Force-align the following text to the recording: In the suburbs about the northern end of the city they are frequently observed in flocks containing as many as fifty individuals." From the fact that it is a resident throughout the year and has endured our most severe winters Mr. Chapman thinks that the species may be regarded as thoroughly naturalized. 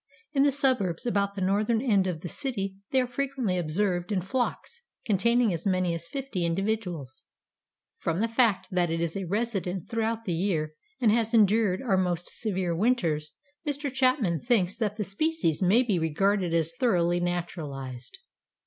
In 0.33 0.41
the 0.41 0.51
suburbs 0.51 1.05
about 1.05 1.35
the 1.35 1.43
northern 1.43 1.79
end 1.79 2.07
of 2.07 2.21
the 2.21 2.27
city 2.27 2.75
they 2.89 2.99
are 2.99 3.05
frequently 3.07 3.55
observed 3.59 4.11
in 4.11 4.19
flocks 4.19 4.81
containing 5.05 5.53
as 5.53 5.67
many 5.67 5.93
as 5.93 6.07
fifty 6.07 6.43
individuals." 6.43 7.23
From 7.99 8.19
the 8.19 8.27
fact 8.27 8.65
that 8.71 8.89
it 8.89 8.99
is 8.99 9.15
a 9.15 9.25
resident 9.27 9.89
throughout 9.89 10.25
the 10.25 10.33
year 10.33 10.73
and 10.99 11.11
has 11.11 11.35
endured 11.35 11.83
our 11.83 11.97
most 11.97 12.31
severe 12.41 12.75
winters 12.75 13.33
Mr. 13.63 13.93
Chapman 13.93 14.39
thinks 14.39 14.75
that 14.75 14.95
the 14.97 15.03
species 15.03 15.61
may 15.61 15.83
be 15.83 15.99
regarded 15.99 16.51
as 16.51 16.73
thoroughly 16.75 17.19
naturalized. 17.19 18.17